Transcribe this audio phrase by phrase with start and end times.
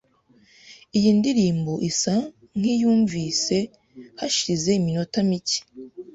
[0.97, 2.15] Iyi ndirimbo isa
[2.59, 3.57] nkiyunvise
[4.19, 5.59] hashize iminota mike.